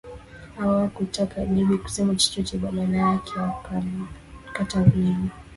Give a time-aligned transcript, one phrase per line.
[0.57, 5.29] Hawakutaka Debby kusema chochote badala yake wakamkata ulimi